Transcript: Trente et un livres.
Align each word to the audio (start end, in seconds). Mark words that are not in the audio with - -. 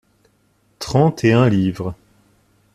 Trente 0.79 1.23
et 1.25 1.31
un 1.31 1.47
livres. 1.47 1.93